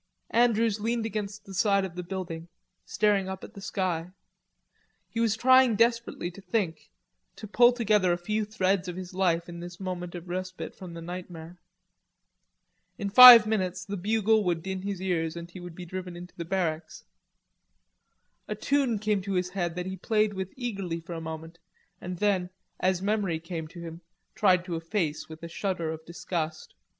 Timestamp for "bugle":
13.95-14.43